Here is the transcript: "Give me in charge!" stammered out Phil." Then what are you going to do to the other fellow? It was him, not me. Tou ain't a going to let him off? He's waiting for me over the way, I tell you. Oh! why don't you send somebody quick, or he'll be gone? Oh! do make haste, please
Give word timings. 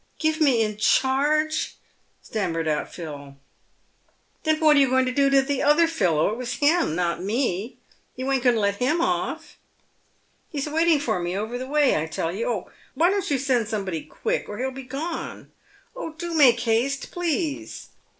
"Give 0.17 0.41
me 0.41 0.63
in 0.63 0.77
charge!" 0.77 1.75
stammered 2.23 2.67
out 2.67 2.91
Phil." 2.91 3.35
Then 4.43 4.59
what 4.59 4.75
are 4.75 4.79
you 4.79 4.89
going 4.89 5.05
to 5.05 5.11
do 5.11 5.29
to 5.29 5.43
the 5.43 5.61
other 5.61 5.85
fellow? 5.87 6.29
It 6.33 6.37
was 6.39 6.53
him, 6.53 6.95
not 6.95 7.21
me. 7.21 7.77
Tou 8.17 8.31
ain't 8.31 8.41
a 8.41 8.43
going 8.45 8.55
to 8.55 8.59
let 8.61 8.77
him 8.77 8.99
off? 8.99 9.57
He's 10.49 10.67
waiting 10.67 10.99
for 10.99 11.19
me 11.19 11.37
over 11.37 11.55
the 11.55 11.67
way, 11.67 11.95
I 12.01 12.07
tell 12.07 12.31
you. 12.31 12.49
Oh! 12.49 12.71
why 12.95 13.11
don't 13.11 13.29
you 13.29 13.37
send 13.37 13.67
somebody 13.67 14.03
quick, 14.03 14.49
or 14.49 14.57
he'll 14.57 14.71
be 14.71 14.81
gone? 14.81 15.51
Oh! 15.95 16.13
do 16.15 16.33
make 16.33 16.61
haste, 16.61 17.11
please 17.11 17.89